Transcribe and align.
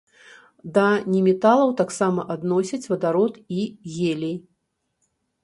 Да 0.77 0.85
неметалаў 1.15 1.73
таксама 1.81 2.21
адносяць 2.37 2.81
вадарод 2.93 3.33
і 3.59 3.69
гелій. 3.93 4.35